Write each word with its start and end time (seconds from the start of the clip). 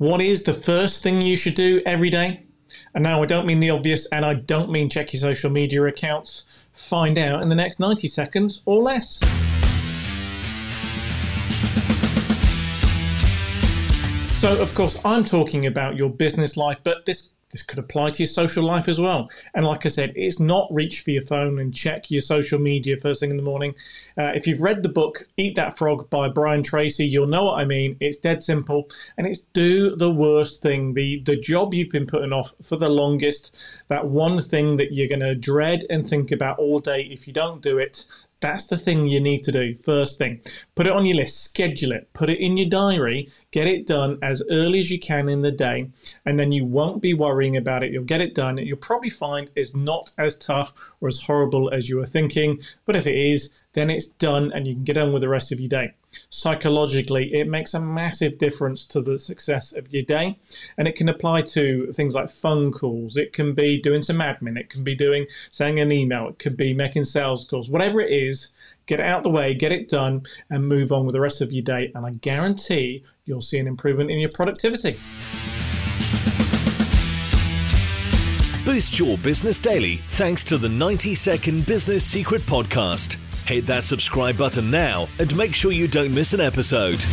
What 0.00 0.22
is 0.22 0.44
the 0.44 0.54
first 0.54 1.02
thing 1.02 1.20
you 1.20 1.36
should 1.36 1.56
do 1.56 1.82
every 1.84 2.08
day? 2.08 2.44
And 2.94 3.02
now 3.02 3.22
I 3.22 3.26
don't 3.26 3.44
mean 3.44 3.60
the 3.60 3.68
obvious, 3.68 4.06
and 4.06 4.24
I 4.24 4.32
don't 4.32 4.70
mean 4.70 4.88
check 4.88 5.12
your 5.12 5.20
social 5.20 5.50
media 5.50 5.84
accounts. 5.84 6.46
Find 6.72 7.18
out 7.18 7.42
in 7.42 7.50
the 7.50 7.54
next 7.54 7.78
90 7.78 8.08
seconds 8.08 8.62
or 8.64 8.82
less. 8.82 9.18
So, 14.40 14.58
of 14.58 14.74
course, 14.74 14.98
I'm 15.04 15.26
talking 15.26 15.66
about 15.66 15.96
your 15.96 16.08
business 16.08 16.56
life, 16.56 16.80
but 16.82 17.04
this 17.04 17.34
this 17.50 17.62
could 17.62 17.78
apply 17.78 18.10
to 18.10 18.22
your 18.22 18.28
social 18.28 18.64
life 18.64 18.88
as 18.88 19.00
well. 19.00 19.28
And 19.54 19.64
like 19.64 19.84
I 19.84 19.88
said, 19.88 20.12
it's 20.14 20.38
not 20.38 20.68
reach 20.72 21.00
for 21.00 21.10
your 21.10 21.22
phone 21.22 21.58
and 21.58 21.74
check 21.74 22.10
your 22.10 22.20
social 22.20 22.58
media 22.58 22.96
first 22.96 23.20
thing 23.20 23.30
in 23.30 23.36
the 23.36 23.42
morning. 23.42 23.74
Uh, 24.16 24.32
if 24.34 24.46
you've 24.46 24.60
read 24.60 24.82
the 24.82 24.88
book 24.88 25.28
Eat 25.36 25.56
That 25.56 25.76
Frog 25.76 26.08
by 26.10 26.28
Brian 26.28 26.62
Tracy, 26.62 27.06
you'll 27.06 27.26
know 27.26 27.46
what 27.46 27.58
I 27.58 27.64
mean. 27.64 27.96
It's 28.00 28.18
dead 28.18 28.42
simple, 28.42 28.88
and 29.16 29.26
it's 29.26 29.40
do 29.52 29.96
the 29.96 30.10
worst 30.10 30.62
thing, 30.62 30.94
the 30.94 31.22
the 31.24 31.36
job 31.36 31.74
you've 31.74 31.90
been 31.90 32.06
putting 32.06 32.32
off 32.32 32.54
for 32.62 32.76
the 32.76 32.88
longest, 32.88 33.56
that 33.88 34.06
one 34.06 34.40
thing 34.40 34.76
that 34.76 34.92
you're 34.92 35.08
going 35.08 35.20
to 35.20 35.34
dread 35.34 35.84
and 35.90 36.08
think 36.08 36.30
about 36.30 36.58
all 36.58 36.78
day. 36.78 37.02
If 37.02 37.26
you 37.26 37.32
don't 37.32 37.60
do 37.60 37.78
it, 37.78 38.06
that's 38.40 38.66
the 38.66 38.78
thing 38.78 39.06
you 39.06 39.20
need 39.20 39.42
to 39.44 39.52
do 39.52 39.76
first 39.84 40.18
thing. 40.18 40.40
Put 40.74 40.86
it 40.86 40.92
on 40.92 41.04
your 41.04 41.16
list, 41.16 41.42
schedule 41.44 41.92
it, 41.92 42.12
put 42.12 42.30
it 42.30 42.40
in 42.40 42.56
your 42.56 42.68
diary, 42.68 43.30
get 43.50 43.66
it 43.66 43.86
done 43.86 44.18
as 44.22 44.42
early 44.50 44.78
as 44.78 44.90
you 44.90 44.98
can 44.98 45.28
in 45.28 45.42
the 45.42 45.50
day, 45.50 45.90
and 46.24 46.38
then 46.38 46.50
you 46.50 46.64
won't 46.64 47.02
be 47.02 47.14
worrying 47.14 47.56
about 47.56 47.82
it. 47.82 47.92
You'll 47.92 48.04
get 48.04 48.20
it 48.20 48.34
done. 48.34 48.58
You'll 48.58 48.78
probably 48.78 49.10
find 49.10 49.50
it's 49.54 49.74
not 49.74 50.12
as 50.18 50.36
tough 50.38 50.72
or 51.00 51.08
as 51.08 51.20
horrible 51.20 51.70
as 51.70 51.88
you 51.88 51.98
were 51.98 52.06
thinking, 52.06 52.60
but 52.86 52.96
if 52.96 53.06
it 53.06 53.16
is, 53.16 53.52
then 53.72 53.90
it's 53.90 54.08
done 54.08 54.52
and 54.52 54.66
you 54.66 54.74
can 54.74 54.84
get 54.84 54.96
on 54.96 55.12
with 55.12 55.22
the 55.22 55.28
rest 55.28 55.52
of 55.52 55.60
your 55.60 55.68
day. 55.68 55.94
Psychologically, 56.28 57.32
it 57.34 57.46
makes 57.46 57.72
a 57.72 57.80
massive 57.80 58.36
difference 58.36 58.84
to 58.84 59.00
the 59.00 59.18
success 59.18 59.72
of 59.72 59.92
your 59.92 60.02
day, 60.02 60.38
and 60.76 60.88
it 60.88 60.96
can 60.96 61.08
apply 61.08 61.42
to 61.42 61.92
things 61.92 62.16
like 62.16 62.30
phone 62.30 62.72
calls. 62.72 63.16
It 63.16 63.32
can 63.32 63.54
be 63.54 63.80
doing 63.80 64.02
some 64.02 64.18
admin, 64.18 64.58
it 64.58 64.70
can 64.70 64.82
be 64.82 64.96
doing 64.96 65.26
sending 65.50 65.80
an 65.80 65.92
email, 65.92 66.28
it 66.28 66.40
could 66.40 66.56
be 66.56 66.74
making 66.74 67.04
sales 67.04 67.48
calls, 67.48 67.70
whatever 67.70 68.00
it 68.00 68.10
is. 68.10 68.54
Get 68.86 68.98
it 68.98 69.06
out 69.06 69.22
the 69.22 69.30
way, 69.30 69.54
get 69.54 69.70
it 69.70 69.88
done, 69.88 70.22
and 70.48 70.66
move 70.66 70.90
on 70.90 71.06
with 71.06 71.12
the 71.12 71.20
rest 71.20 71.40
of 71.40 71.52
your 71.52 71.62
day. 71.62 71.92
And 71.94 72.04
I 72.04 72.10
guarantee 72.10 73.04
you'll 73.24 73.40
see 73.40 73.58
an 73.58 73.68
improvement 73.68 74.10
in 74.10 74.18
your 74.18 74.30
productivity. 74.30 74.98
Boost 78.64 78.98
your 78.98 79.16
business 79.18 79.58
daily 79.60 79.96
thanks 80.08 80.42
to 80.44 80.58
the 80.58 80.68
90 80.68 81.14
Second 81.14 81.66
Business 81.66 82.04
Secret 82.04 82.42
Podcast. 82.46 83.16
Hit 83.50 83.66
that 83.66 83.84
subscribe 83.84 84.36
button 84.36 84.70
now 84.70 85.08
and 85.18 85.36
make 85.36 85.56
sure 85.56 85.72
you 85.72 85.88
don't 85.88 86.14
miss 86.14 86.34
an 86.34 86.40
episode. 86.40 87.04